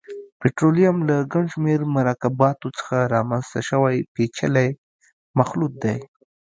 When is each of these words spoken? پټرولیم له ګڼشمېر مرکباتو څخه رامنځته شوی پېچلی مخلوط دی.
پټرولیم 0.39 0.95
له 1.09 1.17
ګڼشمېر 1.33 1.79
مرکباتو 1.95 2.67
څخه 2.77 2.97
رامنځته 3.13 3.59
شوی 3.69 3.97
پېچلی 4.13 4.69
مخلوط 5.39 5.73
دی. 5.83 5.97